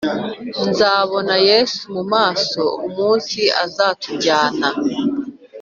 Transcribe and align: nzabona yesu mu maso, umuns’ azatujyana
nzabona 0.69 1.35
yesu 1.49 1.81
mu 1.93 2.03
maso, 2.13 2.63
umuns’ 2.87 3.27
azatujyana 3.65 4.69